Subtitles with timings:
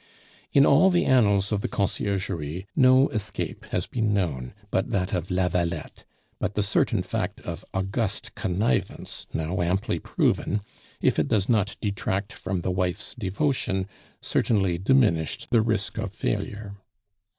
[0.51, 5.29] In all the annals of the Conciergerie no escape has been known but that of
[5.29, 6.05] Lavalette;
[6.39, 10.61] but the certain fact of august connivance, now amply proven,
[11.01, 13.85] if it does not detract from the wife's devotion,
[14.23, 16.73] certainly diminished the risk of failure.